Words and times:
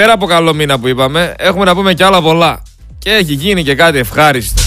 πέρα 0.00 0.12
από 0.12 0.26
καλό 0.26 0.54
μήνα 0.54 0.78
που 0.78 0.88
είπαμε, 0.88 1.34
έχουμε 1.38 1.64
να 1.64 1.74
πούμε 1.74 1.94
κι 1.94 2.02
άλλα 2.02 2.22
πολλά. 2.22 2.62
Και 2.98 3.10
έχει 3.10 3.32
γίνει 3.32 3.62
και 3.62 3.74
κάτι 3.74 3.98
ευχάριστο. 3.98 4.62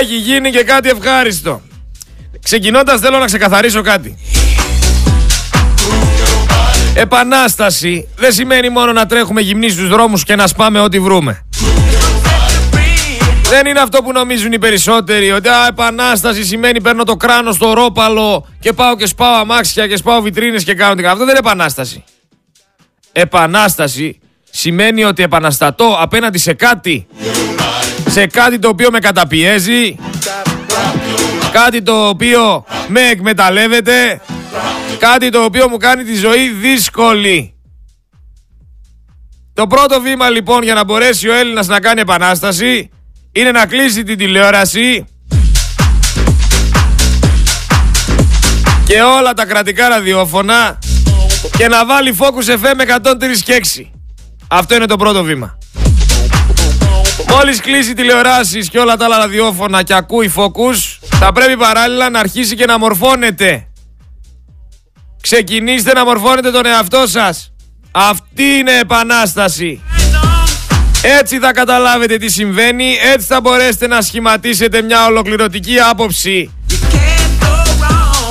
Έχει 0.00 0.16
γίνει 0.16 0.50
και 0.50 0.62
κάτι 0.62 0.88
ευχάριστο. 0.88 1.60
Ξεκινώντας 2.42 3.00
θέλω 3.00 3.18
να 3.18 3.24
ξεκαθαρίσω 3.24 3.82
κάτι. 3.82 4.16
Επανάσταση 6.94 8.08
δεν 8.16 8.32
σημαίνει 8.32 8.68
μόνο 8.68 8.92
να 8.92 9.06
τρέχουμε 9.06 9.40
γυμνοί 9.40 9.68
στους 9.68 9.88
δρόμους 9.88 10.24
και 10.24 10.36
να 10.36 10.46
σπάμε 10.46 10.80
ό,τι 10.80 11.00
βρούμε. 11.00 11.46
Δεν 13.48 13.66
είναι 13.66 13.80
αυτό 13.80 14.02
που 14.02 14.12
νομίζουν 14.12 14.52
οι 14.52 14.58
περισσότεροι. 14.58 15.32
Ότι 15.32 15.48
α, 15.48 15.66
επανάσταση 15.68 16.44
σημαίνει 16.44 16.80
παίρνω 16.80 17.04
το 17.04 17.16
κράνο 17.16 17.52
στο 17.52 17.72
ρόπαλο 17.72 18.46
και 18.60 18.72
πάω 18.72 18.96
και 18.96 19.06
σπάω 19.06 19.34
αμάξια 19.34 19.86
και 19.86 19.96
σπάω 19.96 20.20
βιτρίνες 20.20 20.64
και 20.64 20.74
κάνω 20.74 20.94
την 20.94 21.06
Αυτό 21.06 21.18
δεν 21.18 21.28
είναι 21.28 21.38
επανάσταση. 21.38 22.04
Επανάσταση 23.16 24.18
σημαίνει 24.50 25.04
ότι 25.04 25.22
επαναστατώ 25.22 25.96
απέναντι 26.00 26.38
σε 26.38 26.52
κάτι. 26.52 27.06
Σε 28.08 28.26
κάτι 28.26 28.58
το 28.58 28.68
οποίο 28.68 28.90
με 28.90 28.98
καταπιέζει. 28.98 29.96
Κάτι 31.52 31.82
το 31.82 32.08
οποίο 32.08 32.64
με 32.88 33.00
εκμεταλλεύεται. 33.00 34.20
Κάτι 34.98 35.28
το 35.28 35.44
οποίο 35.44 35.68
μου 35.68 35.76
κάνει 35.76 36.04
τη 36.04 36.14
ζωή 36.14 36.48
δύσκολη. 36.48 37.54
Το 39.54 39.66
πρώτο 39.66 40.00
βήμα 40.00 40.30
λοιπόν 40.30 40.62
για 40.62 40.74
να 40.74 40.84
μπορέσει 40.84 41.28
ο 41.28 41.34
Έλληνας 41.34 41.66
να 41.66 41.80
κάνει 41.80 42.00
επανάσταση 42.00 42.90
είναι 43.32 43.50
να 43.50 43.66
κλείσει 43.66 44.02
την 44.02 44.18
τηλεόραση 44.18 45.04
και 48.86 49.02
όλα 49.02 49.32
τα 49.32 49.46
κρατικά 49.46 49.88
ραδιόφωνα 49.88 50.78
και 51.56 51.68
να 51.68 51.86
βάλει 51.86 52.16
Focus 52.18 52.52
FM 52.52 53.00
103 53.02 53.14
και 53.44 53.60
6. 53.76 53.90
Αυτό 54.48 54.74
είναι 54.74 54.86
το 54.86 54.96
πρώτο 54.96 55.22
βήμα. 55.22 55.58
Μόλις 57.28 57.60
κλείσει 57.60 57.94
τηλεοράσεις 57.94 58.68
και 58.68 58.78
όλα 58.78 58.96
τα 58.96 59.04
άλλα 59.04 59.18
ραδιόφωνα 59.18 59.82
και 59.82 59.94
ακούει 59.94 60.32
Focus, 60.36 60.98
θα 61.00 61.32
πρέπει 61.32 61.56
παράλληλα 61.56 62.10
να 62.10 62.18
αρχίσει 62.18 62.56
και 62.56 62.64
να 62.64 62.78
μορφώνεται. 62.78 63.68
Ξεκινήστε 65.20 65.92
να 65.92 66.04
μορφώνετε 66.04 66.50
τον 66.50 66.66
εαυτό 66.66 67.06
σας. 67.06 67.52
Αυτή 67.90 68.44
είναι 68.44 68.78
επανάσταση. 68.78 69.82
Έτσι 71.02 71.38
θα 71.38 71.52
καταλάβετε 71.52 72.16
τι 72.16 72.28
συμβαίνει, 72.28 72.96
έτσι 73.14 73.26
θα 73.26 73.40
μπορέσετε 73.40 73.86
να 73.86 74.00
σχηματίσετε 74.00 74.82
μια 74.82 75.06
ολοκληρωτική 75.06 75.80
άποψη 75.80 76.50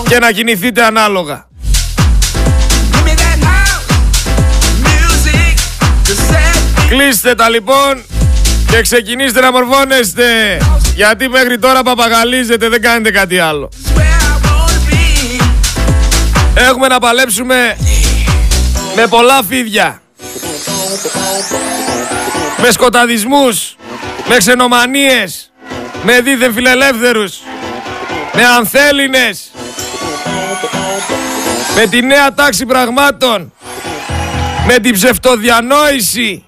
και 0.07 0.19
να 0.19 0.31
κινηθείτε 0.31 0.83
ανάλογα. 0.83 1.47
Κλείστε 6.95 7.35
τα 7.35 7.49
λοιπόν 7.49 8.03
και 8.67 8.81
ξεκινήστε 8.81 9.41
να 9.41 9.51
μορφώνεστε. 9.51 10.57
Γιατί 10.95 11.29
μέχρι 11.29 11.59
τώρα 11.59 11.83
παπαγαλίζετε 11.83 12.69
δεν 12.69 12.81
κάνετε 12.81 13.11
κάτι 13.11 13.39
άλλο. 13.39 13.69
Έχουμε 16.53 16.87
να 16.87 16.99
παλέψουμε 16.99 17.77
με 18.95 19.07
πολλά 19.07 19.43
φίδια. 19.49 20.01
Με 22.61 22.71
σκοταδισμούς, 22.71 23.75
με 24.27 24.37
ξενομανίες, 24.37 25.51
με 26.03 26.21
δίθεν 26.21 26.53
φιλελεύθερους, 26.53 27.37
με 28.33 28.45
ανθέλινες, 28.45 29.51
με 31.75 31.87
τη 31.87 32.01
νέα 32.01 32.33
τάξη 32.33 32.65
πραγμάτων, 32.65 33.53
με 34.67 34.79
την 34.79 34.93
ψευτοδιανόηση 34.93 36.45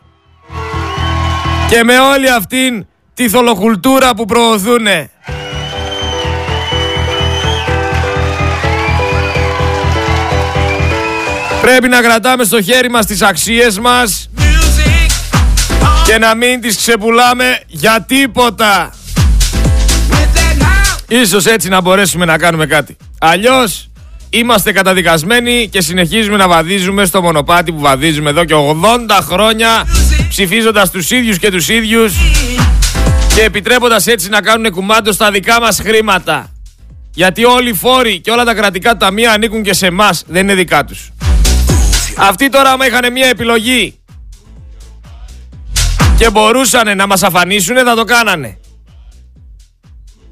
και 1.69 1.83
με 1.83 1.99
όλη 1.99 2.29
αυτήν 2.29 2.85
τη 3.13 3.29
θολοκουλτούρα 3.29 4.15
που 4.15 4.25
προωθούνε. 4.25 5.09
Πρέπει 11.61 11.87
να 11.87 12.01
κρατάμε 12.01 12.43
στο 12.43 12.61
χέρι 12.61 12.89
μας 12.89 13.05
τις 13.05 13.21
αξίες 13.21 13.79
μας 13.79 14.29
και 16.05 16.17
να 16.17 16.35
μην 16.35 16.61
τις 16.61 16.77
ξεπουλάμε 16.77 17.59
για 17.67 18.05
τίποτα. 18.07 18.93
Ίσως 21.07 21.45
έτσι 21.45 21.69
να 21.69 21.81
μπορέσουμε 21.81 22.25
να 22.25 22.37
κάνουμε 22.37 22.65
κάτι. 22.65 22.97
Αλλιώς 23.19 23.89
είμαστε 24.29 24.71
καταδικασμένοι 24.71 25.69
και 25.71 25.81
συνεχίζουμε 25.81 26.37
να 26.37 26.47
βαδίζουμε 26.47 27.05
στο 27.05 27.21
μονοπάτι 27.21 27.71
που 27.71 27.79
βαδίζουμε 27.79 28.29
εδώ 28.29 28.45
και 28.45 28.53
80 28.55 29.19
χρόνια 29.21 29.87
ψηφίζοντας 30.35 30.91
τους 30.91 31.11
ίδιους 31.11 31.39
και 31.39 31.51
τους 31.51 31.69
ίδιους 31.69 32.13
και 33.35 33.41
επιτρέποντας 33.41 34.07
έτσι 34.07 34.29
να 34.29 34.41
κάνουν 34.41 34.71
κουμάντο 34.71 35.11
στα 35.11 35.31
δικά 35.31 35.59
μας 35.59 35.79
χρήματα. 35.79 36.51
Γιατί 37.13 37.45
όλοι 37.45 37.69
οι 37.69 37.73
φόροι 37.73 38.19
και 38.19 38.31
όλα 38.31 38.43
τα 38.43 38.53
κρατικά 38.53 38.97
ταμεία 38.97 39.31
ανήκουν 39.31 39.63
και 39.63 39.73
σε 39.73 39.85
εμάς, 39.85 40.23
δεν 40.27 40.43
είναι 40.43 40.53
δικά 40.55 40.83
τους. 40.83 41.11
Αυτοί 42.17 42.49
τώρα 42.49 42.71
άμα 42.71 42.85
είχαν 42.85 43.11
μια 43.11 43.27
επιλογή 43.27 43.99
και 46.17 46.29
μπορούσαν 46.29 46.97
να 46.97 47.07
μας 47.07 47.23
αφανίσουν 47.23 47.75
θα 47.75 47.95
το 47.95 48.03
κάνανε. 48.03 48.57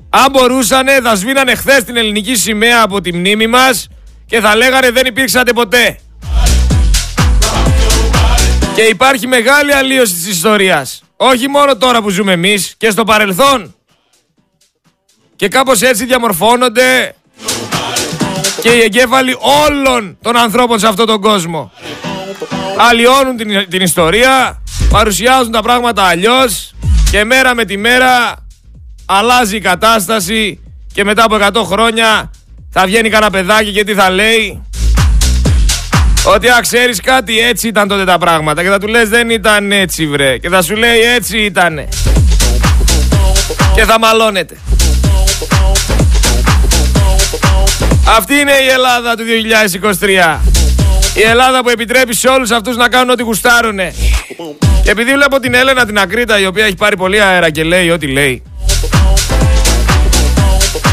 Αν 0.09 0.31
μπορούσαν 0.31 0.85
θα 1.03 1.15
σβήνανε 1.15 1.55
χθες 1.55 1.83
την 1.83 1.97
ελληνική 1.97 2.35
σημαία 2.35 2.81
από 2.81 3.01
τη 3.01 3.13
μνήμη 3.13 3.47
μας 3.47 3.87
και 4.25 4.39
θα 4.39 4.55
λέγανε 4.55 4.91
δεν 4.91 5.05
υπήρξατε 5.05 5.53
ποτέ. 5.53 5.97
Και 8.75 8.81
υπάρχει 8.81 9.28
μεγάλη 9.28 9.73
αλλίωση 9.73 10.13
της 10.13 10.28
ιστορίας. 10.28 11.03
Όχι 11.17 11.47
μόνο 11.47 11.78
τώρα 11.78 12.01
που 12.01 12.09
ζούμε 12.09 12.31
εμείς 12.31 12.73
και 12.78 12.89
στο 12.89 13.03
παρελθόν. 13.03 13.75
Και 15.35 15.47
κάπως 15.47 15.81
έτσι 15.81 16.06
διαμορφώνονται 16.06 17.16
και 18.62 18.69
οι 18.69 18.81
εγκέφαλοι 18.81 19.38
όλων 19.39 20.17
των 20.22 20.38
ανθρώπων 20.38 20.79
σε 20.79 20.88
αυτόν 20.88 21.06
τον 21.06 21.22
κόσμο. 21.22 21.72
Αλλοιώνουν 22.78 23.38
την, 23.38 23.69
την 23.69 23.81
ιστορία, 23.81 24.62
παρουσιάζουν 24.89 25.51
τα 25.51 25.62
πράγματα 25.62 26.03
αλλιώς 26.03 26.73
και 27.12 27.23
μέρα 27.23 27.56
με 27.56 27.66
τη 27.66 27.78
μέρα 27.78 28.38
αλλάζει 29.06 29.56
η 29.56 29.62
κατάσταση 29.62 30.59
και 30.94 31.03
μετά 31.03 31.23
από 31.23 31.38
100 31.62 31.66
χρόνια 31.66 32.31
θα 32.69 32.85
βγαίνει 32.85 33.09
κανένα 33.09 33.31
παιδάκι 33.31 33.72
και 33.72 33.83
τι 33.83 33.94
θα 33.94 34.09
λέει 34.09 34.63
ότι 36.23 36.47
α 36.47 36.57
ξέρεις 36.61 37.01
κάτι 37.01 37.39
έτσι 37.39 37.67
ήταν 37.67 37.88
τότε 37.88 38.06
τα 38.06 38.17
πράγματα 38.17 38.63
και 38.63 38.69
θα 38.69 38.79
του 38.79 38.88
λες 38.88 39.09
δεν 39.09 39.29
ήταν 39.29 39.72
έτσι 39.72 40.07
βρε 40.07 40.38
και 40.38 40.50
θα 40.50 40.61
σου 40.61 40.75
λέει 40.75 41.00
έτσι 41.00 41.38
ήτανε 41.38 41.88
και 43.75 43.84
θα 43.84 44.00
μαλώνεται 44.00 44.57
Αυτή 48.17 48.33
είναι 48.33 48.51
η 48.51 48.67
Ελλάδα 48.67 49.16
του 49.16 49.23
2023 50.00 50.53
η 51.16 51.22
Ελλάδα 51.22 51.63
που 51.63 51.69
επιτρέπει 51.69 52.16
σε 52.16 52.28
όλους 52.28 52.51
αυτούς 52.51 52.75
να 52.75 52.89
κάνουν 52.89 53.09
ό,τι 53.09 53.23
γουστάρουνε. 53.23 53.94
Και 54.83 54.91
επειδή 54.91 55.13
βλέπω 55.13 55.39
την 55.39 55.53
Έλενα 55.53 55.85
την 55.85 56.00
Ακρίτα 56.00 56.39
η 56.39 56.45
οποία 56.45 56.66
έχει 56.66 56.75
πάρει 56.75 56.97
πολύ 56.97 57.22
αέρα 57.22 57.50
και 57.50 57.63
λέει 57.63 57.89
ό,τι 57.89 58.07
λέει. 58.07 58.44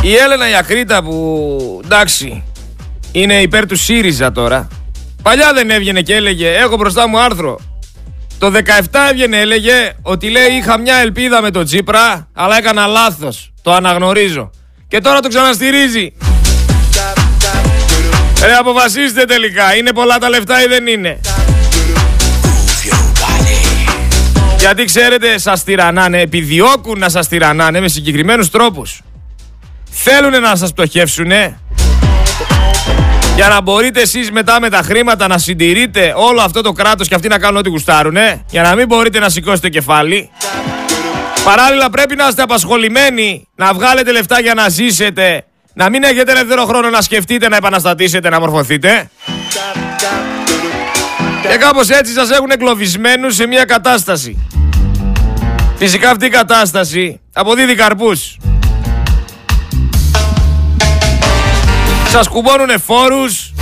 Η 0.02 0.14
Έλενα 0.14 0.50
η 0.50 0.54
Ακρίτα 0.54 1.02
που 1.02 1.80
εντάξει 1.84 2.42
είναι 3.12 3.34
υπέρ 3.40 3.66
του 3.66 3.76
ΣΥΡΙΖΑ 3.76 4.32
τώρα. 4.32 4.68
Παλιά 5.22 5.52
δεν 5.52 5.70
έβγαινε 5.70 6.00
και 6.00 6.14
έλεγε 6.14 6.48
έχω 6.48 6.76
μπροστά 6.76 7.08
μου 7.08 7.20
άρθρο. 7.20 7.60
Το 8.38 8.52
17 8.54 8.80
έβγαινε 9.10 9.40
έλεγε 9.40 9.92
ότι 10.02 10.30
λέει 10.30 10.46
είχα 10.46 10.78
μια 10.78 10.96
ελπίδα 10.96 11.42
με 11.42 11.50
τον 11.50 11.64
Τσίπρα 11.64 12.28
αλλά 12.32 12.56
έκανα 12.56 12.86
λάθος. 12.86 13.52
Το 13.62 13.72
αναγνωρίζω. 13.72 14.50
Και 14.88 15.00
τώρα 15.00 15.20
το 15.20 15.28
ξαναστηρίζει. 15.28 16.12
Ρε 18.44 18.54
αποφασίστε 18.54 19.24
τελικά, 19.24 19.76
είναι 19.76 19.92
πολλά 19.92 20.18
τα 20.18 20.28
λεφτά 20.28 20.62
ή 20.62 20.66
δεν 20.66 20.86
είναι. 20.86 21.20
Γιατί 24.58 24.84
ξέρετε, 24.84 25.38
σας 25.38 25.64
τυραννάνε, 25.64 26.20
επιδιώκουν 26.20 26.98
να 26.98 27.08
σας 27.08 27.28
τυραννάνε 27.28 27.80
με 27.80 27.88
συγκεκριμένους 27.88 28.50
τρόπους. 28.50 29.00
Θέλουν 29.90 30.40
να 30.40 30.56
σας 30.56 30.72
πτωχεύσουνε 30.72 31.60
για 33.40 33.48
να 33.48 33.60
μπορείτε 33.60 34.00
εσείς 34.00 34.30
μετά 34.30 34.60
με 34.60 34.70
τα 34.70 34.82
χρήματα 34.82 35.26
να 35.26 35.38
συντηρείτε 35.38 36.12
όλο 36.16 36.40
αυτό 36.40 36.60
το 36.60 36.72
κράτος 36.72 37.08
και 37.08 37.14
αυτοί 37.14 37.28
να 37.28 37.38
κάνουν 37.38 37.56
ό,τι 37.56 37.68
γουστάρουνε 37.68 38.44
για 38.50 38.62
να 38.62 38.74
μην 38.74 38.86
μπορείτε 38.86 39.18
να 39.18 39.28
σηκώσετε 39.28 39.68
κεφάλι. 39.68 40.30
Παράλληλα 41.44 41.90
πρέπει 41.90 42.16
να 42.16 42.28
είστε 42.28 42.42
απασχολημένοι, 42.42 43.48
να 43.54 43.72
βγάλετε 43.72 44.12
λεφτά 44.12 44.40
για 44.40 44.54
να 44.54 44.68
ζήσετε 44.68 45.44
να 45.74 45.90
μην 45.90 46.02
έχετε 46.02 46.32
ελεύθερο 46.32 46.64
χρόνο 46.64 46.90
να 46.90 47.00
σκεφτείτε, 47.00 47.48
να 47.48 47.56
επαναστατήσετε, 47.56 48.28
να 48.28 48.40
μορφωθείτε. 48.40 49.10
Και 51.42 51.56
κάπως 51.56 51.88
έτσι 51.88 52.12
σας 52.12 52.30
έχουν 52.30 52.50
εγκλωβισμένους 52.50 53.34
σε 53.34 53.46
μια 53.46 53.64
κατάσταση. 53.64 54.46
Φυσικά 55.76 56.10
αυτή 56.10 56.26
η 56.26 56.30
κατάσταση 56.30 57.20
αποδίδει 57.32 57.74
καρπούς. 57.74 58.36
Σας 62.10 62.28
κουμπώνουνε 62.28 62.78
φόρους. 62.78 63.52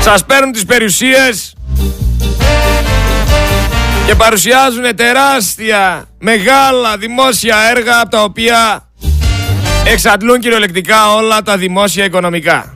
Σας 0.00 0.24
παίρνουν 0.24 0.52
τις 0.52 0.64
περιουσίες. 0.64 1.54
και 4.06 4.14
παρουσιάζουν 4.14 4.96
τεράστια, 4.96 6.04
μεγάλα 6.18 6.96
δημόσια 6.96 7.56
έργα 7.70 8.00
από 8.00 8.10
τα 8.10 8.22
οποία 8.22 8.88
εξαντλούν 9.84 10.40
κυριολεκτικά 10.40 11.14
όλα 11.14 11.42
τα 11.42 11.56
δημόσια 11.56 12.04
οικονομικά. 12.04 12.75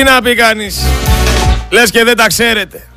Τι 0.00 0.06
να 0.06 0.22
πει 0.22 0.34
κανείς. 0.34 0.80
Λες 1.70 1.90
και 1.90 2.04
δεν 2.04 2.16
τα 2.16 2.26
ξέρετε. 2.26 2.88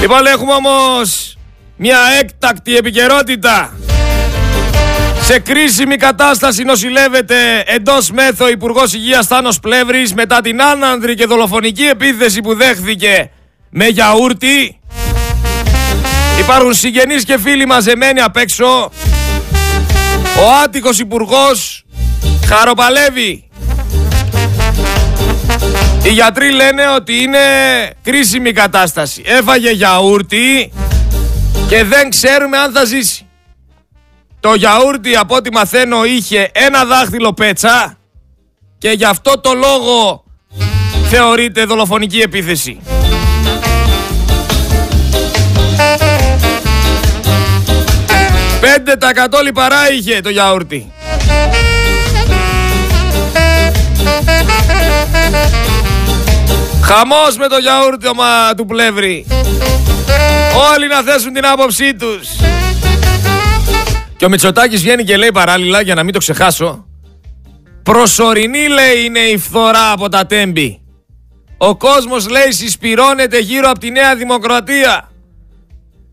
Λοιπόν 0.00 0.26
έχουμε 0.26 0.52
όμως 0.52 1.36
μια 1.76 1.98
έκτακτη 2.20 2.76
επικαιρότητα. 2.76 3.72
Σε 5.22 5.38
κρίσιμη 5.38 5.96
κατάσταση 5.96 6.62
νοσηλεύεται 6.62 7.62
εντός 7.66 8.10
μέθο 8.10 8.48
Υπουργός 8.48 8.92
Υγείας 8.92 9.26
Θάνος 9.26 9.60
Πλεύρης 9.60 10.14
μετά 10.14 10.40
την 10.40 10.62
άνανδρη 10.62 11.14
και 11.14 11.26
δολοφονική 11.26 11.84
επίθεση 11.84 12.40
που 12.40 12.54
δέχθηκε 12.54 13.30
με 13.70 13.86
γιαούρτι. 13.86 14.80
Υπάρχουν 16.38 16.74
συγγενείς 16.74 17.24
και 17.24 17.38
φίλοι 17.38 17.66
μαζεμένοι 17.66 18.20
απ' 18.20 18.36
έξω. 18.36 18.90
Ο 20.38 20.52
άτυχος 20.64 20.98
υπουργός 20.98 21.84
χαροπαλεύει 22.46 23.50
οι 26.02 26.08
γιατροί 26.08 26.52
λένε 26.52 26.88
ότι 26.96 27.22
είναι 27.22 27.38
κρίσιμη 28.02 28.52
κατάσταση. 28.52 29.22
Έφαγε 29.24 29.70
γιαούρτι 29.70 30.72
και 31.68 31.84
δεν 31.84 32.10
ξέρουμε 32.10 32.58
αν 32.58 32.72
θα 32.72 32.84
ζήσει. 32.84 33.26
Το 34.40 34.54
γιαούρτι 34.54 35.16
από 35.16 35.34
ό,τι 35.34 35.52
μαθαίνω 35.52 36.04
είχε 36.04 36.50
ένα 36.52 36.84
δάχτυλο 36.84 37.32
πέτσα 37.32 37.96
και 38.78 38.90
γι' 38.90 39.04
αυτό 39.04 39.40
το 39.40 39.52
λόγο 39.52 40.24
θεωρείται 41.08 41.64
δολοφονική 41.64 42.18
επίθεση. 42.18 42.80
Πέντε 48.60 48.96
τα 48.96 49.42
λιπαρά 49.42 49.92
είχε 49.92 50.20
το 50.20 50.28
γιαούρτι. 50.28 50.92
Χαμός 56.82 57.36
με 57.36 57.48
το 57.48 57.56
γιαούρτιωμα 57.56 58.54
του 58.54 58.66
πλεύρη. 58.66 59.26
Όλοι 60.72 60.88
να 60.88 61.02
θέσουν 61.02 61.32
την 61.32 61.46
άποψή 61.46 61.94
τους. 61.94 62.28
Και 64.16 64.24
ο 64.24 64.28
Μητσοτάκης 64.28 64.80
βγαίνει 64.80 65.04
και 65.04 65.16
λέει 65.16 65.32
παράλληλα 65.32 65.80
για 65.80 65.94
να 65.94 66.02
μην 66.02 66.12
το 66.12 66.18
ξεχάσω. 66.18 66.86
Προσωρινή 67.82 68.68
λέει 68.68 69.04
είναι 69.04 69.18
η 69.18 69.38
φθορά 69.38 69.92
από 69.92 70.08
τα 70.08 70.26
τέμπη. 70.26 70.80
Ο 71.56 71.76
κόσμος 71.76 72.28
λέει 72.28 72.52
συσπυρώνεται 72.52 73.38
γύρω 73.38 73.70
από 73.70 73.78
τη 73.78 73.90
Νέα 73.90 74.16
Δημοκρατία. 74.16 75.10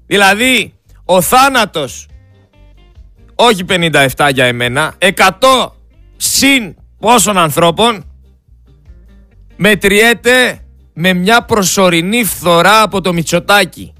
Δηλαδή 0.07 0.73
ο 1.05 1.21
θάνατος 1.21 2.07
όχι 3.35 3.65
57 3.69 4.29
για 4.33 4.45
εμένα 4.45 4.93
100 4.99 5.11
συν 6.17 6.75
πόσων 6.99 7.37
ανθρώπων 7.37 8.08
μετριέται 9.61 10.59
με 10.93 11.13
μια 11.13 11.41
προσωρινή 11.41 12.23
φθορά 12.23 12.81
από 12.81 13.01
το 13.01 13.13
Μητσοτάκι. 13.13 13.93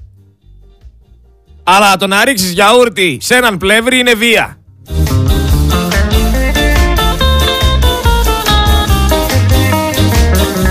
Αλλά 1.62 1.96
το 1.96 2.06
να 2.06 2.24
ρίξεις 2.24 2.50
γιαούρτι 2.50 3.18
σε 3.20 3.34
έναν 3.34 3.56
πλεύρη 3.56 3.98
είναι 3.98 4.14
βία. 4.14 4.58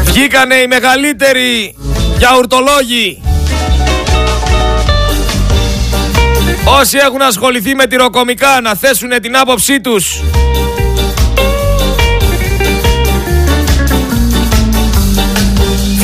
Βγήκανε 0.04 0.56
οι 0.56 0.68
μεγαλύτεροι 0.68 1.76
γιαουρτολόγοι. 2.18 3.22
Όσοι 6.80 6.98
έχουν 6.98 7.22
ασχοληθεί 7.22 7.76
με 7.76 7.88
τυροκομικά 7.88 8.62
να 8.62 8.76
θέσουν 8.76 9.10
την 9.22 9.38
άποψή 9.38 9.82
τους 9.82 10.22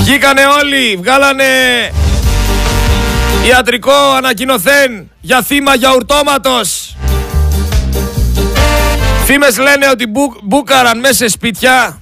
Βγήκανε 0.05 0.41
όλοι, 0.61 0.95
βγάλανε 0.95 1.45
ιατρικό 3.47 3.93
ανακοινωθέν 4.17 5.11
για 5.21 5.41
θύμα 5.41 5.75
γιαουρτώματος. 5.75 6.95
Φήμες 9.25 9.57
λένε 9.57 9.89
ότι 9.91 10.05
μπούκαραν 10.43 10.99
μέσα 10.99 11.13
σε 11.13 11.27
σπίτια, 11.27 12.01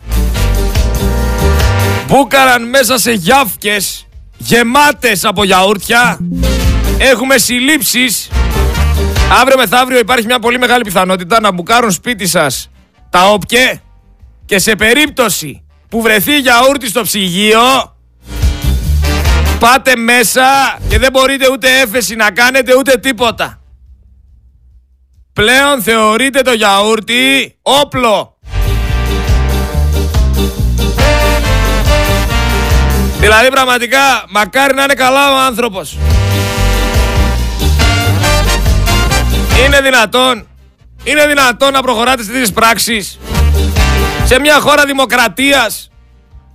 μπούκαραν 2.07 2.69
μέσα 2.69 2.97
σε 2.97 3.11
γιάφκες 3.11 4.07
γεμάτες 4.38 5.25
από 5.25 5.44
γιαούρτια. 5.44 6.19
Έχουμε 6.97 7.38
συλλήψεις. 7.38 8.29
Αύριο 9.41 9.57
μεθαύριο 9.57 9.99
υπάρχει 9.99 10.25
μια 10.25 10.39
πολύ 10.39 10.59
μεγάλη 10.59 10.83
πιθανότητα 10.83 11.39
να 11.39 11.51
μπουκάρουν 11.51 11.91
σπίτι 11.91 12.27
σας 12.27 12.69
τα 13.09 13.29
όπκε 13.29 13.81
και 14.45 14.59
σε 14.59 14.75
περίπτωση 14.75 15.63
που 15.89 16.01
βρεθεί 16.01 16.39
γιαούρτι 16.39 16.88
στο 16.88 17.01
ψυγείο 17.01 17.93
Πάτε 19.63 19.95
μέσα 19.95 20.77
και 20.89 21.00
δεν 21.00 21.12
μπορείτε 21.12 21.51
ούτε 21.51 21.68
έφεση 21.80 22.15
να 22.15 22.31
κάνετε 22.31 22.75
ούτε 22.77 22.98
τίποτα. 22.98 23.60
Πλέον 25.33 25.81
θεωρείτε 25.81 26.42
το 26.42 26.51
γιαούρτι 26.51 27.56
όπλο. 27.62 28.38
Δηλαδή 33.19 33.50
πραγματικά 33.50 34.25
μακάρι 34.30 34.74
να 34.74 34.83
είναι 34.83 34.94
καλά 34.94 35.31
ο 35.33 35.38
άνθρωπος. 35.38 35.98
Είναι 39.66 39.81
δυνατόν, 39.81 40.48
είναι 41.04 41.27
δυνατόν 41.27 41.74
να 41.74 41.81
προχωράτε 41.81 42.24
στις 42.24 42.51
πράξεις 42.51 43.19
σε 44.25 44.39
μια 44.39 44.59
χώρα 44.59 44.86
δημοκρατίας 44.86 45.92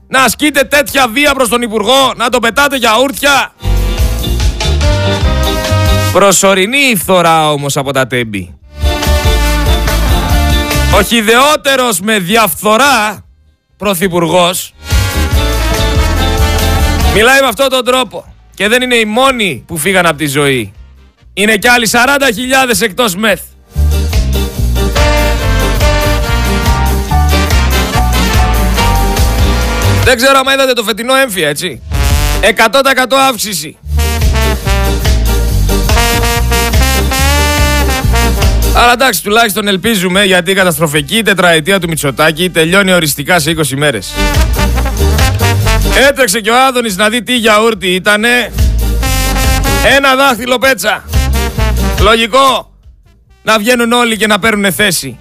να 0.09 0.23
ασκείτε 0.23 0.65
τέτοια 0.65 1.09
βία 1.09 1.35
προς 1.35 1.49
τον 1.49 1.63
Υπουργό, 1.63 2.13
να 2.17 2.29
τον 2.29 2.41
πετάτε 2.41 2.77
για 2.77 2.99
ούρτια. 3.03 3.53
Προσωρινή 6.13 6.79
η 6.79 6.97
φθορά 6.97 7.51
όμως 7.51 7.77
από 7.77 7.93
τα 7.93 8.07
τέμπη. 8.07 8.59
Ο 10.95 11.03
χιδεότερος 11.03 12.01
με 12.01 12.19
διαφθορά 12.19 13.25
πρωθυπουργός 13.77 14.75
μιλάει 17.15 17.41
με 17.41 17.47
αυτόν 17.47 17.69
τον 17.69 17.85
τρόπο 17.85 18.35
και 18.55 18.69
δεν 18.69 18.83
είναι 18.83 18.95
οι 18.95 19.05
μόνοι 19.05 19.65
που 19.67 19.77
φύγαν 19.77 20.07
από 20.07 20.17
τη 20.19 20.27
ζωή. 20.27 20.73
Είναι 21.35 21.57
κι 21.57 21.69
άλλοι 21.69 21.89
40.000 21.93 22.81
εκτός 22.81 23.17
μεθ. 23.17 23.41
Δεν 30.09 30.17
ξέρω 30.17 30.39
αν 30.39 30.55
είδατε 30.55 30.73
το 30.73 30.83
φετινό 30.83 31.15
έμφυα, 31.15 31.49
έτσι. 31.49 31.83
100% 32.41 33.17
αύξηση. 33.29 33.79
Αλλά 38.75 38.93
εντάξει, 38.93 39.23
τουλάχιστον 39.23 39.69
ελπίζουμε 39.69 40.25
γιατί 40.25 40.51
η 40.51 40.55
καταστροφική 40.55 41.23
τετραετία 41.23 41.81
του 41.81 41.89
Μητσοτάκη 41.89 42.51
τελειώνει 42.51 42.93
οριστικά 42.93 43.39
σε 43.39 43.55
20 43.57 43.63
μέρες. 43.77 44.13
Έτρεξε 46.09 46.41
και 46.41 46.51
ο 46.51 46.67
Άδωνης 46.67 46.97
να 46.97 47.09
δει 47.09 47.23
τι 47.23 47.37
γιαούρτι 47.37 47.95
ήτανε. 47.95 48.53
Ένα 49.97 50.15
δάχτυλο 50.15 50.59
πέτσα. 50.59 51.05
Λογικό 52.01 52.75
να 53.43 53.59
βγαίνουν 53.59 53.93
όλοι 53.93 54.17
και 54.17 54.27
να 54.27 54.39
παίρνουν 54.39 54.73
θέση. 54.73 55.19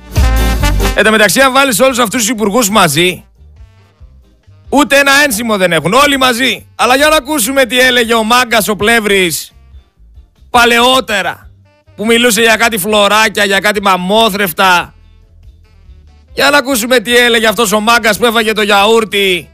Εν 0.95 1.03
τω 1.03 1.11
μεταξύ, 1.11 1.39
αν 1.39 1.53
βάλεις 1.53 1.79
όλους 1.79 1.99
αυτούς 1.99 2.19
τους 2.19 2.29
υπουργούς 2.29 2.69
μαζί, 2.69 3.26
Ούτε 4.69 4.97
ένα 4.97 5.11
ένσημο 5.23 5.57
δεν 5.57 5.71
έχουν. 5.71 5.93
Όλοι 5.93 6.17
μαζί. 6.17 6.65
Αλλά 6.75 6.95
για 6.95 7.07
να 7.07 7.15
ακούσουμε 7.15 7.65
τι 7.65 7.79
έλεγε 7.79 8.13
ο 8.13 8.23
μάγκας 8.23 8.67
ο 8.67 8.75
Πλεύρης 8.75 9.51
παλαιότερα. 10.49 11.49
Που 11.95 12.05
μιλούσε 12.05 12.41
για 12.41 12.55
κάτι 12.55 12.77
φλωράκια, 12.77 13.45
για 13.45 13.59
κάτι 13.59 13.81
μαμόθρεφτα. 13.81 14.93
Για 16.33 16.49
να 16.49 16.57
ακούσουμε 16.57 16.99
τι 16.99 17.15
έλεγε 17.15 17.47
αυτός 17.47 17.71
ο 17.71 17.79
μάγκας 17.79 18.17
που 18.17 18.25
έφαγε 18.25 18.53
το 18.53 18.61
γιαούρτι 18.61 19.49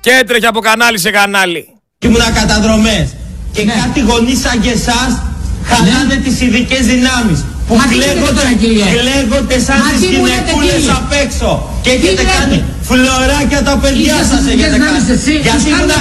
και 0.00 0.10
έτρεχε 0.10 0.46
από 0.46 0.60
κανάλι 0.60 0.98
σε 0.98 1.10
κανάλι. 1.10 1.68
Και 1.98 2.06
ήμουν 2.06 2.20
καταδρομές. 2.34 3.14
Και 3.52 3.64
ναι. 3.64 3.72
κάτι 3.72 4.00
γονείς 4.00 4.40
σαν 4.40 4.60
και 4.60 4.70
εσάς 4.70 5.22
χαλάνε 5.64 6.14
ναι. 6.14 6.20
τις 6.20 6.40
ειδικές 6.40 6.86
δυνάμεις. 6.86 7.44
που 7.68 7.76
κλαίγονται, 7.90 9.58
σαν 9.58 9.82
τις 9.92 10.08
γυναικούλες 10.08 10.88
απ' 10.90 11.12
έξω 11.12 11.70
και 11.82 11.90
έχετε 11.90 12.22
κάνει 12.38 12.64
φλωράκια 12.88 13.60
τα 13.68 13.74
παιδιά 13.82 14.16
σας 14.30 14.42
έχετε 14.52 14.78
κάνει. 14.84 15.00
Γιατί 15.46 15.66
ήμουνα 15.72 15.98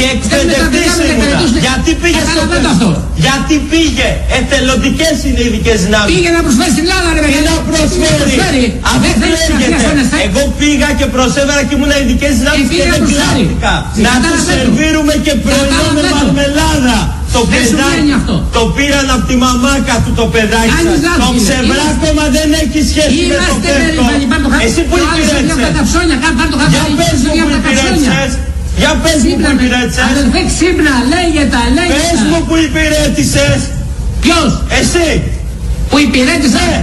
και 0.00 0.06
εκπαιδευτής 0.14 0.92
ήμουνα. 1.10 1.38
Γιατί 1.66 1.90
πήγε 2.02 2.22
στο 2.32 2.42
αυτό. 2.72 2.90
Γιατί 3.26 3.54
πήγε. 3.70 4.08
Εθελοντικές 4.38 5.16
είναι 5.26 5.40
οι 5.42 5.46
ειδικές 5.48 5.78
δυνάμεις. 5.84 6.08
Πήγε 6.12 6.30
να 6.36 6.40
προσφέρει 6.46 6.72
στην 6.74 6.84
Ελλάδα 6.86 7.08
ρε 7.14 7.20
Τι 7.34 7.40
να 7.50 7.56
προσφέρει; 7.68 8.66
Αφού 8.92 9.08
λέγεται. 9.22 9.86
Εγώ 10.26 10.42
πήγα 10.60 10.88
και 10.98 11.06
προσέφερα 11.16 11.62
και 11.68 11.74
ήμουν 11.78 11.92
ειδικές 12.02 12.32
δυνάμεις 12.40 12.66
και 12.74 12.84
δεν 12.92 13.02
κλάθηκα. 13.10 13.74
Να 14.06 14.14
τους 14.24 14.40
σερβίρουμε 14.48 15.14
και 15.24 15.34
πρωινό 15.44 15.86
με 15.96 16.02
μαρμελάδα. 16.14 16.98
Το 17.36 17.42
παιδάκι 17.52 18.12
το 18.56 18.62
πήραν 18.76 19.08
από 19.16 19.24
τη 19.30 19.36
μαμάκα 19.44 19.94
του 20.04 20.12
το 20.20 20.26
παιδάκι 20.34 20.76
σας. 20.86 20.98
Το 21.24 21.28
ξεβράκωμα 21.40 22.26
δεν 22.36 22.48
έχει 22.62 22.80
σχέση 22.90 23.20
με 23.30 23.36
το 23.50 23.54
πέφτο. 23.64 24.02
Εσύ 24.66 24.80
που 24.88 24.96
υπηρέτησες. 25.04 25.70
Για 26.72 26.82
πες 26.98 27.18
μου 27.24 27.34
που 27.42 27.50
υπηρέτησες. 27.60 28.30
Για 28.82 28.92
πες 29.02 29.20
μου 29.26 29.34
που 29.42 29.48
υπηρέτησες. 29.56 30.04
Αδελφέ 30.12 30.40
ξύπνα, 30.52 30.94
λέγεται, 31.14 31.60
λέγεται. 31.76 32.02
Πες 32.02 32.20
μου 32.30 32.40
που 32.48 32.54
υπηρέτησες. 32.68 33.60
Ποιος; 34.24 34.50
Εσύ. 34.78 35.08
Που 35.90 35.96
υπηρέτησα; 36.06 36.60
Ναι. 36.70 36.78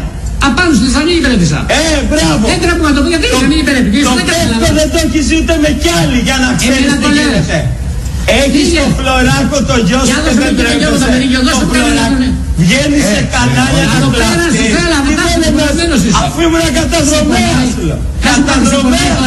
Απάνω 0.47 0.71
στη 0.77 0.83
Θεσσαλονίκη 0.87 1.19
υπηρέτησα. 1.23 1.59
Ε, 1.79 1.83
μπράβο. 2.09 2.43
Δεν 2.51 2.59
πρέπει 2.65 2.81
να 2.87 2.91
το 2.95 2.99
πω 3.03 3.09
γιατί 3.13 3.27
δεν 3.43 3.51
υπηρέτησα. 3.63 4.09
Το 4.09 4.13
πέφτο 4.29 4.67
δεν 4.79 4.87
το 4.93 4.97
έχεις 5.05 5.25
ούτε 5.37 5.53
με 5.63 5.69
κι 5.81 5.91
άλλοι 5.99 6.19
για 6.27 6.37
να 6.43 6.49
ξέρεις 6.61 6.91
τι 7.01 7.07
γίνεται. 7.17 7.57
Έχεις 8.41 8.67
το 8.77 8.85
φλωράκο 8.97 9.57
το 9.69 9.75
γιο 9.87 10.01
σου 10.07 10.19
και 10.25 10.33
δεν 10.41 10.53
τρέπεσαι. 10.57 11.09
Το 11.57 11.61
φλωράκο. 11.71 12.27
Βγαίνεις 12.61 13.03
σε 13.13 13.21
κανάλια 13.33 13.85
και 13.93 15.49
πλαστείς. 15.55 16.13
Αφού 16.23 16.39
ήμουν 16.47 16.65
καταδρομέας. 16.79 17.69
Καταδρομέας. 18.27 19.17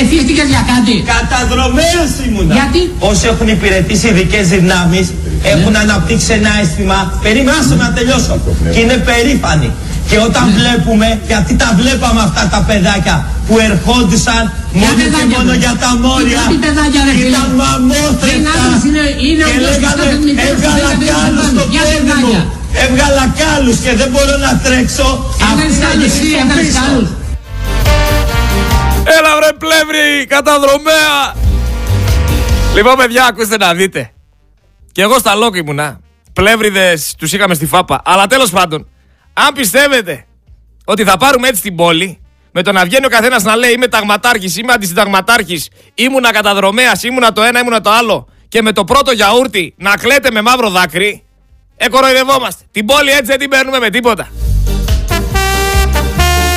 Εθίστηκες 0.00 0.48
για 0.54 0.62
κάτι; 0.72 0.94
Καταδρομέας 1.14 2.10
ήμουνα. 2.26 2.52
Γιατί; 2.58 2.80
Όσοι 3.10 3.24
έχουν 3.32 3.48
υπηρετήσει 3.56 4.06
ειδικές 4.08 4.44
δυνάμεις 4.54 5.06
έχουν 5.54 5.74
αναπτύξει 5.84 6.30
ένα 6.38 6.50
αίσθημα. 6.62 6.98
Περίμενε 7.24 7.62
να 7.82 7.88
τελειώσω. 7.96 8.34
Και 8.72 8.80
είναι 8.84 8.96
περήφανοι. 9.08 9.68
Και 10.10 10.18
όταν 10.28 10.44
βλέπουμε, 10.58 11.20
γιατί 11.26 11.56
τα 11.56 11.68
βλέπαμε 11.80 12.20
αυτά 12.20 12.48
τα 12.52 12.60
παιδάκια 12.66 13.16
που 13.46 13.58
ερχόντουσαν 13.58 14.52
μόνο 14.72 15.02
και 15.16 15.24
μόνο 15.36 15.52
για 15.62 15.76
τα 15.82 15.90
μόρια, 16.02 16.42
ήταν 17.28 17.50
μαμόθρεπτα 17.60 18.52
και 19.46 19.58
λέγανε 19.66 20.42
έβγαλα 20.48 20.90
κάλους 21.06 21.46
στο 21.46 21.62
πόδι 21.72 22.12
μου, 22.20 22.32
έβγαλα 22.84 23.34
κάλους 23.40 23.76
και 23.78 23.94
δεν 23.94 24.08
μπορώ 24.10 24.36
να 24.46 24.58
τρέξω, 24.64 25.08
πίσω. 26.56 26.84
Έλα 29.18 29.32
βρε 29.38 29.52
πλεύρη, 29.58 30.26
καταδρομέα. 30.26 31.34
Λοιπόν 32.74 32.96
παιδιά, 32.96 33.24
ακούστε 33.24 33.56
να 33.56 33.74
δείτε. 33.74 34.10
Και 34.92 35.02
εγώ 35.02 35.18
στα 35.18 35.34
λόγια 35.34 35.60
ήμουνα. 35.60 36.00
Πλεύριδες 36.32 37.14
τους 37.18 37.32
είχαμε 37.32 37.54
στη 37.54 37.66
φάπα. 37.66 38.00
Αλλά 38.04 38.26
τέλος 38.26 38.50
πάντων, 38.50 38.86
αν 39.32 39.52
πιστεύετε 39.54 40.26
ότι 40.84 41.04
θα 41.04 41.16
πάρουμε 41.16 41.48
έτσι 41.48 41.62
την 41.62 41.76
πόλη, 41.76 42.20
με 42.52 42.62
το 42.62 42.72
να 42.72 42.84
βγαίνει 42.84 43.06
ο 43.06 43.08
καθένας 43.08 43.42
να 43.42 43.56
λέει 43.56 43.72
Είμαι 43.72 43.88
ταγματάρχης, 43.88 44.56
είμαι 44.56 44.72
αντισυνταγματάρχης, 44.72 45.68
ήμουνα 45.94 46.32
καταδρομέας, 46.32 47.02
ήμουνα 47.02 47.32
το 47.32 47.42
ένα, 47.42 47.60
ήμουνα 47.60 47.80
το 47.80 47.90
άλλο, 47.90 48.28
και 48.48 48.62
με 48.62 48.72
το 48.72 48.84
πρώτο 48.84 49.12
γιαούρτι 49.12 49.74
να 49.76 49.90
κλαίτε 49.90 50.30
με 50.30 50.42
μαύρο 50.42 50.70
δάκρυ, 50.70 51.22
εκοροϊδευόμαστε. 51.76 52.64
Την 52.70 52.86
πόλη 52.86 53.10
έτσι 53.10 53.24
δεν 53.24 53.38
την 53.38 53.48
παίρνουμε 53.48 53.78
με 53.78 53.90
τίποτα. 53.90 54.28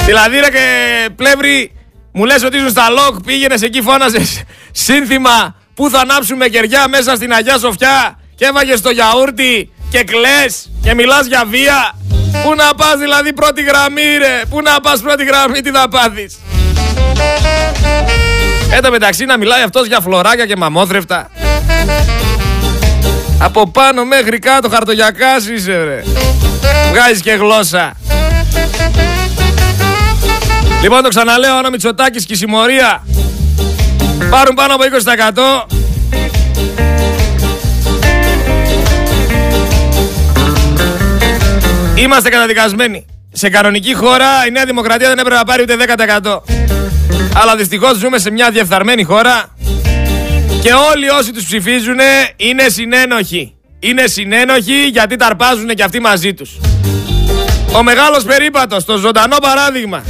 Δηλαδή, 0.05 0.39
ρε 0.39 0.49
και 0.49 1.09
πλεύρη, 1.15 1.71
μου 2.11 2.25
λες 2.25 2.43
ότι 2.43 2.57
ήσουν 2.57 2.69
στα 2.69 2.89
λόγ, 2.89 3.15
πήγαινες 3.25 3.61
εκεί, 3.61 3.81
φώναζες 3.81 4.43
σύνθημα 4.71 5.55
που 5.73 5.89
θα 5.89 5.99
ανάψουμε 5.99 6.47
κεριά 6.47 6.87
μέσα 6.87 7.15
στην 7.15 7.33
Αγιά 7.33 7.57
Σοφιά 7.57 8.19
και 8.35 8.45
έβαγες 8.45 8.81
το 8.81 8.89
γιαούρτι 8.89 9.71
και 9.89 10.03
κλαις 10.03 10.71
και 10.81 10.93
μιλάς 10.93 11.25
για 11.25 11.45
βία. 11.45 11.95
Πού 12.43 12.55
να 12.55 12.75
πας 12.75 12.97
δηλαδή 12.97 13.33
πρώτη 13.33 13.63
γραμμή 13.63 14.17
ρε, 14.17 14.41
πού 14.49 14.61
να 14.61 14.79
πας 14.79 15.01
πρώτη 15.01 15.23
γραμμή, 15.23 15.61
τι 15.61 15.71
θα 15.71 15.87
πάθεις; 15.89 16.39
Εν 18.71 18.91
μεταξύ 18.91 19.25
να 19.25 19.37
μιλάει 19.37 19.61
αυτός 19.61 19.87
για 19.87 19.99
φλωράκια 19.99 20.45
και 20.45 20.55
μαμόθρεφτα. 20.55 21.29
Από 23.39 23.69
πάνω 23.69 24.05
μέχρι 24.05 24.39
κάτω 24.39 24.69
χαρτογιακάς 24.69 25.47
είσαι 25.47 25.83
ρε. 25.83 26.03
Βγάζεις 26.89 27.21
και 27.21 27.31
γλώσσα. 27.31 27.93
Λοιπόν 30.81 31.03
το 31.03 31.09
ξαναλέω, 31.09 31.55
ο 31.55 31.69
Μητσοτάκης 31.71 32.25
και 32.25 32.33
η 32.33 32.35
συμμορία 32.35 33.03
πάρουν 34.29 34.55
πάνω 34.55 34.73
από 34.73 34.83
20%. 35.67 35.82
Είμαστε 41.95 42.29
καταδικασμένοι. 42.29 43.05
Σε 43.31 43.49
κανονική 43.49 43.93
χώρα 43.93 44.27
η 44.47 44.51
Νέα 44.51 44.65
Δημοκρατία 44.65 45.07
δεν 45.07 45.17
έπρεπε 45.17 45.35
να 45.35 45.43
πάρει 45.43 45.61
ούτε 45.61 45.75
10%. 46.21 46.39
Αλλά 47.33 47.55
δυστυχώς 47.55 47.97
ζούμε 47.97 48.17
σε 48.17 48.31
μια 48.31 48.51
διεφθαρμένη 48.51 49.03
χώρα 49.03 49.55
και 50.61 50.73
όλοι 50.73 51.09
όσοι 51.09 51.31
τους 51.31 51.45
ψηφίζουν 51.45 51.97
είναι 52.35 52.63
συνένοχοι. 52.67 53.55
Είναι 53.79 54.07
συνένοχοι 54.07 54.87
γιατί 54.87 55.15
τα 55.15 55.25
αρπάζουν 55.25 55.67
και 55.67 55.83
αυτοί 55.83 55.99
μαζί 55.99 56.33
τους. 56.33 56.59
Ο 57.75 57.83
μεγάλος 57.83 58.23
περίπατος, 58.23 58.85
το 58.85 58.97
ζωντανό 58.97 59.37
παράδειγμα. 59.41 60.03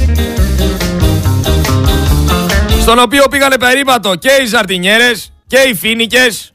Στον 2.80 2.98
οποίο 2.98 3.24
πήγανε 3.30 3.58
περίπατο 3.58 4.14
και 4.14 4.30
οι 4.42 4.46
ζαρτινιέρες 4.46 5.32
και 5.46 5.58
οι 5.58 5.74
φίνικες 5.74 6.52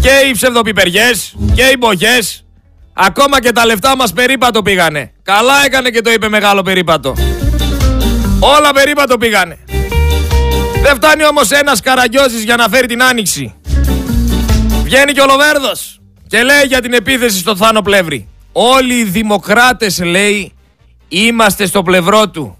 και 0.00 0.28
οι 0.28 0.32
ψευδοπιπεριές 0.32 1.34
και 1.54 1.62
οι 1.62 1.76
μπογιές 1.78 2.41
Ακόμα 2.94 3.40
και 3.40 3.52
τα 3.52 3.66
λεφτά 3.66 3.96
μας 3.96 4.12
περίπατο 4.12 4.62
πήγανε. 4.62 5.12
Καλά 5.22 5.64
έκανε 5.64 5.90
και 5.90 6.00
το 6.00 6.10
είπε 6.10 6.28
μεγάλο 6.28 6.62
περίπατο. 6.62 7.14
Όλα 8.40 8.72
περίπατο 8.72 9.18
πήγανε. 9.18 9.58
Δεν 10.82 10.94
φτάνει 10.94 11.24
όμως 11.24 11.50
ένας 11.50 11.80
καραγκιόζης 11.80 12.42
για 12.42 12.56
να 12.56 12.68
φέρει 12.68 12.86
την 12.86 13.02
άνοιξη. 13.02 13.54
Βγαίνει 14.82 15.12
και 15.12 15.20
ο 15.20 15.26
Λοβέρδος 15.26 16.00
και 16.26 16.42
λέει 16.42 16.62
για 16.66 16.80
την 16.80 16.92
επίθεση 16.92 17.38
στο 17.38 17.56
Θάνο 17.56 17.82
Πλεύρη. 17.82 18.28
Όλοι 18.52 18.94
οι 18.94 19.04
δημοκράτες 19.04 20.02
λέει 20.02 20.52
είμαστε 21.08 21.66
στο 21.66 21.82
πλευρό 21.82 22.28
του. 22.28 22.58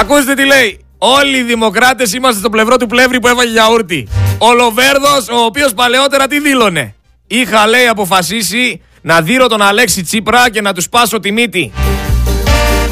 Ακούστε 0.00 0.34
τι 0.34 0.44
λέει. 0.46 0.80
Όλοι 0.98 1.36
οι 1.36 1.42
δημοκράτες 1.42 2.12
είμαστε 2.12 2.40
στο 2.40 2.50
πλευρό 2.50 2.76
του 2.76 2.86
Πλεύρη 2.86 3.20
που 3.20 3.28
έβαγε 3.28 3.50
γιαούρτι. 3.50 4.08
Ο 4.38 4.52
Λοβέρδος 4.54 5.28
ο 5.28 5.44
οποίος 5.44 5.74
παλαιότερα 5.74 6.26
τι 6.26 6.40
δήλωνε; 6.40 6.94
Είχα 7.26 7.66
λέει 7.66 7.86
αποφασίσει 7.86 8.82
να 9.02 9.20
δίνω 9.20 9.46
τον 9.46 9.62
Αλέξη 9.62 10.02
Τσίπρα 10.02 10.50
και 10.50 10.60
να 10.60 10.72
τους 10.72 10.84
σπάσω 10.84 11.20
τη 11.20 11.32
μύτη. 11.32 11.72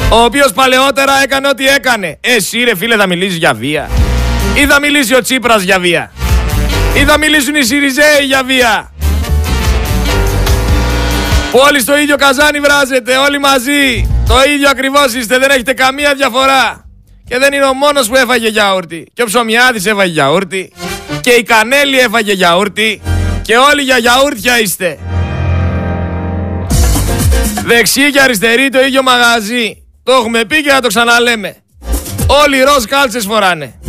Ο 0.09 0.23
οποίος 0.23 0.51
παλαιότερα 0.53 1.21
έκανε 1.23 1.47
ό,τι 1.47 1.67
έκανε. 1.67 2.17
Εσύ 2.21 2.63
ρε 2.63 2.75
φίλε 2.75 2.95
θα 2.95 3.07
μιλήσεις 3.07 3.37
για 3.37 3.53
βία. 3.53 3.89
Ή 4.55 4.65
θα 4.65 4.79
μιλήσει 4.79 5.15
ο 5.15 5.21
Τσίπρας 5.21 5.63
για 5.63 5.79
βία. 5.79 6.11
Ή 6.95 6.99
θα 7.05 7.17
μιλήσουν 7.17 7.55
οι 7.55 7.63
Σιριζέοι 7.63 8.25
για 8.25 8.43
βία. 8.43 8.91
Που 11.51 11.59
όλοι 11.67 11.79
στο 11.79 11.97
ίδιο 11.97 12.15
καζάνι 12.15 12.59
βράζετε, 12.59 13.17
όλοι 13.17 13.39
μαζί. 13.39 14.09
Το 14.27 14.35
ίδιο 14.53 14.69
ακριβώς 14.69 15.13
είστε, 15.13 15.37
δεν 15.37 15.49
έχετε 15.49 15.73
καμία 15.73 16.13
διαφορά. 16.13 16.85
Και 17.27 17.37
δεν 17.37 17.53
είναι 17.53 17.65
ο 17.65 17.73
μόνος 17.73 18.07
που 18.07 18.15
έφαγε 18.15 18.47
γιαούρτι. 18.47 19.07
Και 19.13 19.21
ο 19.21 19.25
Ψωμιάδης 19.25 19.85
έφαγε 19.85 20.11
γιαούρτι. 20.11 20.71
Και 21.21 21.29
η 21.29 21.43
Κανέλη 21.43 21.99
έφαγε 21.99 22.33
γιαούρτι. 22.33 23.01
Και 23.45 23.57
όλοι 23.57 23.81
για 23.81 23.97
γιαούρτια 23.97 24.59
είστε. 24.59 24.97
Δεξί 27.65 28.11
και 28.11 28.21
αριστερή 28.21 28.69
το 28.69 28.79
ίδιο 28.79 29.03
μαγαζί. 29.03 29.83
Το 30.03 30.11
έχουμε 30.11 30.45
πει 30.45 30.63
και 30.63 30.71
να 30.71 30.81
το 30.81 30.87
ξαναλέμε. 30.87 31.55
Όλοι 32.27 32.57
οι 32.57 32.61
ροζ 32.61 32.83
κάλτσες 32.83 33.25
φοράνε. 33.25 33.79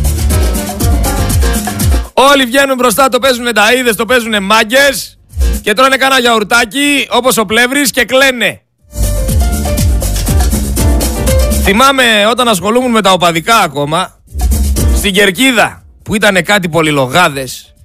Όλοι 2.13 2.45
βγαίνουν 2.45 2.75
μπροστά, 2.75 3.09
το 3.09 3.19
παίζουν 3.19 3.53
τα 3.53 3.73
είδες, 3.73 3.95
το 3.95 4.05
παίζουν 4.05 4.43
μάγκες 4.43 5.19
και 5.61 5.73
τρώνε 5.73 5.97
κάνα 5.97 6.19
γιαουρτάκι 6.19 7.07
όπως 7.09 7.37
ο 7.37 7.45
Πλεύρης 7.45 7.91
και 7.91 8.05
κλαίνε. 8.05 8.61
Θυμάμαι 11.63 12.25
όταν 12.29 12.47
ασχολούμουν 12.47 12.91
με 12.91 13.01
τα 13.01 13.11
οπαδικά 13.11 13.57
ακόμα, 13.57 14.19
στην 14.95 15.13
Κερκίδα 15.13 15.83
που 16.03 16.15
ήταν 16.15 16.43
κάτι 16.43 16.69
πολυλογάδες 16.69 17.76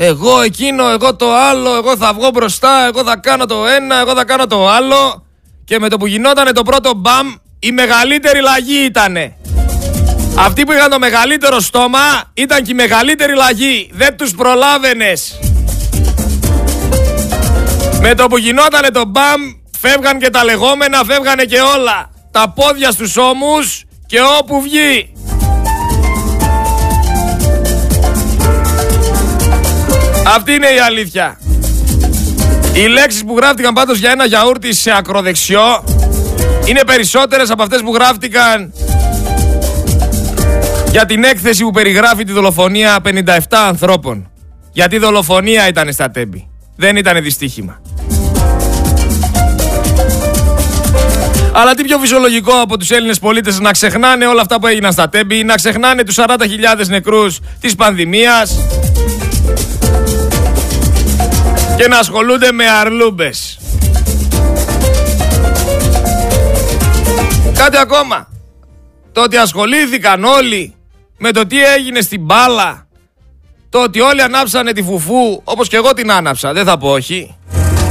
εγώ 0.00 0.40
εκείνο, 0.40 0.88
εγώ 0.88 1.16
το 1.16 1.34
άλλο, 1.34 1.74
εγώ 1.74 1.96
θα 1.96 2.12
βγω 2.12 2.30
μπροστά, 2.30 2.86
εγώ 2.86 3.04
θα 3.04 3.16
κάνω 3.16 3.46
το 3.46 3.66
ένα, 3.66 3.98
εγώ 3.98 4.14
θα 4.14 4.24
κάνω 4.24 4.46
το 4.46 4.68
άλλο. 4.68 5.26
Και 5.64 5.78
με 5.78 5.88
το 5.88 5.96
που 5.96 6.06
γινότανε 6.06 6.52
το 6.52 6.62
πρώτο 6.62 6.94
μπαμ, 6.94 7.34
η 7.58 7.72
μεγαλύτερη 7.72 8.40
λαγή 8.40 8.84
ήτανε. 8.84 9.36
Αυτοί 10.38 10.64
που 10.64 10.72
είχαν 10.72 10.90
το 10.90 10.98
μεγαλύτερο 10.98 11.60
στόμα 11.60 12.30
ήταν 12.34 12.62
και 12.62 12.70
η 12.70 12.74
μεγαλύτερη 12.74 13.34
λαγή. 13.34 13.90
Δεν 13.92 14.16
τους 14.16 14.34
προλάβαινες. 14.34 15.38
Με 18.00 18.14
το 18.14 18.26
που 18.26 18.36
γινότανε 18.36 18.88
το 18.88 19.04
μπαμ, 19.04 19.40
φεύγαν 19.80 20.18
και 20.18 20.30
τα 20.30 20.44
λεγόμενα, 20.44 21.04
φεύγανε 21.04 21.44
και 21.44 21.60
όλα. 21.60 22.10
Τα 22.30 22.52
πόδια 22.54 22.90
στους 22.90 23.16
ώμους 23.16 23.84
και 24.06 24.18
όπου 24.38 24.60
βγει. 24.62 25.12
Αυτή 30.26 30.52
είναι 30.52 30.66
η 30.66 30.78
αλήθεια. 30.86 31.38
Οι 32.72 32.86
λέξεις 32.86 33.24
που 33.24 33.36
γράφτηκαν 33.36 33.72
πάντως 33.72 33.98
για 33.98 34.10
ένα 34.10 34.24
γιαούρτι 34.24 34.72
σε 34.72 34.90
ακροδεξιό 34.96 35.84
είναι 36.64 36.80
περισσότερες 36.86 37.50
από 37.50 37.62
αυτές 37.62 37.80
που 37.80 37.94
γράφτηκαν 37.94 38.72
για 40.90 41.06
την 41.06 41.24
έκθεση 41.24 41.62
που 41.62 41.70
περιγράφει 41.70 42.24
τη 42.24 42.32
δολοφονία 42.32 42.98
57 43.04 43.40
ανθρώπων. 43.50 44.30
Γιατί 44.72 44.98
δολοφονία 44.98 45.68
ήταν 45.68 45.92
στα 45.92 46.10
τέμπη. 46.10 46.48
Δεν 46.76 46.96
ήταν 46.96 47.22
δυστύχημα. 47.22 47.80
Αλλά 51.52 51.74
τι 51.74 51.84
πιο 51.84 51.98
φυσιολογικό 51.98 52.52
από 52.60 52.76
τους 52.76 52.90
Έλληνες 52.90 53.18
πολίτες 53.18 53.58
να 53.60 53.70
ξεχνάνε 53.70 54.26
όλα 54.26 54.40
αυτά 54.40 54.60
που 54.60 54.66
έγιναν 54.66 54.92
στα 54.92 55.08
τέμπη, 55.08 55.44
να 55.44 55.54
ξεχνάνε 55.54 56.02
τους 56.02 56.16
40.000 56.18 56.86
νεκρούς 56.86 57.38
της 57.60 57.74
πανδημίας 57.74 58.58
και 61.78 61.88
να 61.88 61.98
ασχολούνται 61.98 62.52
με 62.52 62.70
αρλούμπες. 62.70 63.58
Κάτι 67.54 67.76
ακόμα. 67.76 68.28
Το 69.12 69.22
ότι 69.22 69.36
ασχολήθηκαν 69.36 70.24
όλοι 70.24 70.74
με 71.18 71.32
το 71.32 71.46
τι 71.46 71.64
έγινε 71.64 72.00
στην 72.00 72.20
μπάλα, 72.20 72.86
το 73.68 73.82
ότι 73.82 74.00
όλοι 74.00 74.22
ανάψανε 74.22 74.72
τη 74.72 74.82
φουφού, 74.82 75.40
όπως 75.44 75.68
και 75.68 75.76
εγώ 75.76 75.92
την 75.92 76.12
άναψα, 76.12 76.52
δεν 76.52 76.64
θα 76.64 76.78
πω 76.78 76.90
όχι. 76.90 77.36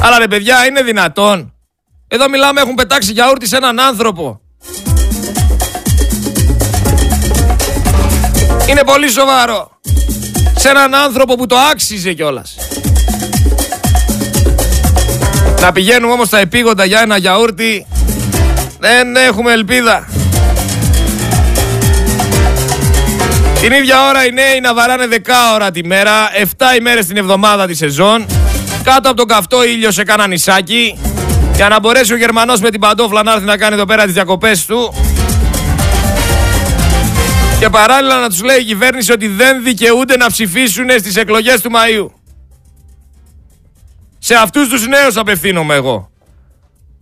Αλλά 0.01 0.19
ρε 0.19 0.27
παιδιά, 0.27 0.65
είναι 0.65 0.81
δυνατόν. 0.81 1.53
Εδώ 2.07 2.29
μιλάμε, 2.29 2.61
έχουν 2.61 2.73
πετάξει 2.73 3.11
γιαούρτι 3.11 3.47
σε 3.47 3.55
έναν 3.55 3.79
άνθρωπο. 3.79 4.41
Είναι 8.69 8.83
πολύ 8.85 9.09
σοβαρό. 9.09 9.79
Σε 10.55 10.69
έναν 10.69 10.95
άνθρωπο 10.95 11.35
που 11.35 11.45
το 11.45 11.55
άξιζε 11.57 12.13
κιόλας. 12.13 12.55
Να 15.61 15.71
πηγαίνουμε 15.71 16.13
όμως 16.13 16.27
στα 16.27 16.39
επίγοντα 16.39 16.85
για 16.85 17.01
ένα 17.01 17.17
γιαούρτι 17.17 17.85
δεν 18.79 19.15
έχουμε 19.15 19.51
ελπίδα. 19.51 20.07
Την 23.61 23.71
ίδια 23.71 24.07
ώρα 24.07 24.25
οι 24.25 24.31
νέοι 24.31 24.59
να 24.61 24.73
βαράνε 24.73 25.07
10 25.11 25.17
ώρα 25.53 25.71
τη 25.71 25.85
μέρα, 25.85 26.11
7 26.57 26.77
ημέρες 26.79 27.05
την 27.05 27.17
εβδομάδα 27.17 27.67
τη 27.67 27.75
σεζόν, 27.75 28.25
κάτω 28.83 29.09
από 29.09 29.17
τον 29.17 29.27
καυτό 29.27 29.63
ήλιο 29.63 29.91
σε 29.91 30.03
κάνα 30.03 30.27
νησάκι, 30.27 30.99
για 31.55 31.67
να 31.67 31.79
μπορέσει 31.79 32.13
ο 32.13 32.17
Γερμανός 32.17 32.59
με 32.59 32.69
την 32.69 32.79
παντόφλα 32.79 33.23
να 33.23 33.31
έρθει 33.31 33.45
να 33.45 33.57
κάνει 33.57 33.73
εδώ 33.73 33.85
πέρα 33.85 34.03
τις 34.03 34.13
διακοπές 34.13 34.65
του. 34.65 34.93
Και 37.59 37.69
παράλληλα 37.69 38.19
να 38.19 38.29
τους 38.29 38.43
λέει 38.43 38.57
η 38.57 38.63
κυβέρνηση 38.63 39.11
ότι 39.11 39.27
δεν 39.27 39.63
δικαιούνται 39.63 40.17
να 40.17 40.27
ψηφίσουν 40.27 40.89
στις 40.99 41.15
εκλογές 41.15 41.61
του 41.61 41.71
Μαΐου. 41.71 42.16
Σε 44.27 44.35
αυτούς 44.35 44.69
τους 44.69 44.87
νέους 44.87 45.17
απευθύνομαι 45.17 45.75
εγώ. 45.75 46.09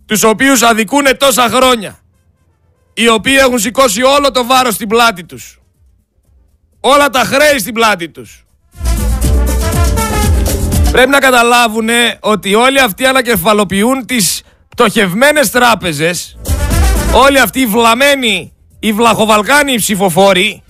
Τους 0.06 0.22
οποίους 0.22 0.62
αδικούνε 0.62 1.14
τόσα 1.14 1.48
χρόνια. 1.48 1.98
Οι 2.94 3.08
οποίοι 3.08 3.36
έχουν 3.38 3.58
σηκώσει 3.58 4.02
όλο 4.02 4.30
το 4.30 4.46
βάρος 4.46 4.74
στην 4.74 4.88
πλάτη 4.88 5.24
τους. 5.24 5.60
Όλα 6.80 7.10
τα 7.10 7.20
χρέη 7.20 7.58
στην 7.58 7.74
πλάτη 7.74 8.08
τους. 8.08 8.44
Πρέπει 10.90 11.10
να 11.10 11.18
καταλάβουν 11.18 11.88
ότι 12.20 12.54
όλοι 12.54 12.80
αυτοί 12.80 13.06
ανακεφαλοποιούν 13.06 14.06
τις 14.06 14.42
πτωχευμένες 14.68 15.50
τράπεζες. 15.50 16.38
Όλοι 17.14 17.40
αυτοί 17.40 17.60
οι 17.60 17.66
βλαμμένοι, 17.66 18.52
οι 18.80 18.92
βλαχοβαλκάνοι 18.92 19.76
ψηφοφόροι 19.76 20.62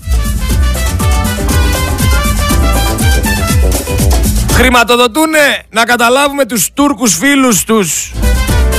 χρηματοδοτούν 4.57 5.31
να 5.69 5.85
καταλάβουμε 5.85 6.45
τους 6.45 6.73
Τούρκους 6.75 7.15
φίλους 7.17 7.65
τους 7.65 8.13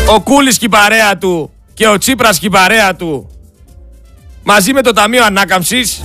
ο 0.07 0.21
Κούλης 0.21 0.57
και 0.57 0.65
η 0.65 0.69
παρέα 0.69 1.17
του 1.17 1.51
και 1.73 1.87
ο 1.87 1.97
Τσίπρας 1.97 2.39
και 2.39 2.45
η 2.45 2.49
παρέα 2.49 2.95
του 2.95 3.29
μαζί 4.43 4.73
με 4.73 4.81
το 4.81 4.93
Ταμείο 4.93 5.23
Ανάκαμψης 5.23 6.01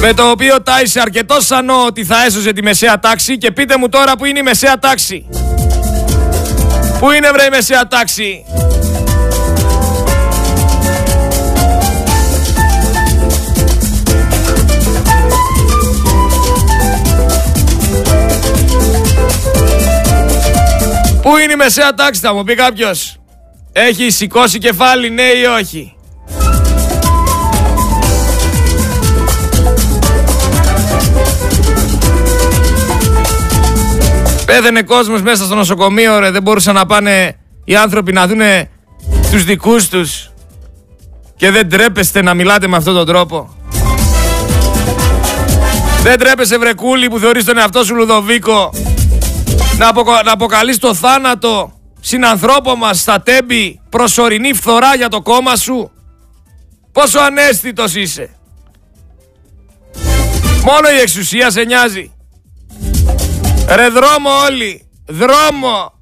με 0.00 0.12
το 0.12 0.30
οποίο 0.30 0.62
τάισε 0.62 1.00
αρκετό 1.00 1.40
σανό 1.40 1.84
ότι 1.86 2.04
θα 2.04 2.24
έσωσε 2.24 2.52
τη 2.52 2.62
μεσαία 2.62 2.98
τάξη 2.98 3.38
και 3.38 3.50
πείτε 3.50 3.76
μου 3.76 3.88
τώρα 3.88 4.16
που 4.16 4.24
είναι 4.24 4.38
η 4.38 4.42
μεσαία 4.42 4.78
τάξη. 4.78 5.26
Πού 6.98 7.10
είναι 7.10 7.30
βρε 7.30 7.44
η 7.44 7.48
μεσαία 7.50 7.86
τάξη; 7.86 8.44
Μεσαία 21.62 21.94
τάξη 21.94 22.20
θα 22.20 22.34
μου 22.34 22.44
πει 22.44 22.54
κάποιος. 22.54 23.16
Έχει 23.72 24.10
σηκώσει 24.10 24.58
κεφάλι 24.58 25.10
ναι 25.10 25.22
ή 25.22 25.44
όχι; 25.58 25.94
Πέθανε 34.44 34.82
κόσμος 34.82 35.22
μέσα 35.22 35.44
στο 35.44 35.54
νοσοκομείο 35.54 36.18
ρε, 36.18 36.30
δεν 36.30 36.42
μπορούσαν 36.42 36.74
να 36.74 36.86
πάνε 36.86 37.36
οι 37.64 37.76
άνθρωποι 37.76 38.12
να 38.12 38.26
δούνε 38.26 38.70
τους 39.30 39.44
δικούς 39.44 39.88
τους 39.88 40.30
και 41.36 41.50
δεν 41.50 41.68
τρέπεστε 41.68 42.22
να 42.22 42.34
μιλάτε 42.34 42.66
με 42.66 42.76
αυτόν 42.76 42.94
τον 42.94 43.06
τρόπο. 43.06 43.54
Δεν 46.02 46.18
τρέπεσαι 46.18 46.58
βρεκούλη 46.58 47.08
που 47.08 47.18
θεωρείς 47.18 47.44
τον 47.44 47.58
εαυτό 47.58 47.84
σου 47.84 47.94
Λουδοβίκο 47.94 48.70
να, 49.80 49.88
αποκο... 49.88 50.12
να 50.24 50.32
αποκαλείς 50.32 50.78
το 50.78 50.94
θάνατο 50.94 51.72
συνανθρώπο 52.00 52.76
μας 52.76 53.00
στα 53.00 53.20
τέμπη 53.20 53.80
προσωρινή 53.88 54.52
φθορά 54.52 54.96
για 54.96 55.08
το 55.08 55.22
κόμμα 55.22 55.56
σου. 55.56 55.90
Πόσο 56.92 57.18
ανέστητος 57.18 57.94
είσαι. 57.94 58.30
Μόνο 60.64 60.88
η 60.96 61.00
εξουσία 61.00 61.50
σε 61.50 61.62
νοιάζει. 61.62 62.12
Ρε 63.68 63.88
δρόμο 63.88 64.30
όλοι. 64.48 64.88
Δρόμο. 65.06 65.92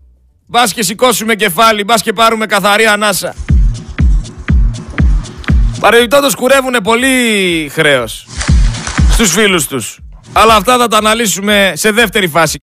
Μπας 0.46 0.72
και 0.72 0.82
σηκώσουμε 0.82 1.34
κεφάλι. 1.34 1.84
Μπας 1.84 2.02
και 2.02 2.12
πάρουμε 2.12 2.46
καθαρή 2.46 2.86
ανάσα. 2.86 3.34
Παρεμπιπτόντως 5.80 6.34
κουρεύουνε 6.34 6.80
πολύ 6.80 7.68
χρέος. 7.72 8.26
Στους 9.12 9.30
φίλους 9.30 9.66
τους. 9.66 9.98
Αλλά 10.32 10.54
αυτά 10.54 10.78
θα 10.78 10.88
τα 10.88 10.96
αναλύσουμε 10.96 11.72
σε 11.74 11.90
δεύτερη 11.90 12.28
φάση. 12.28 12.56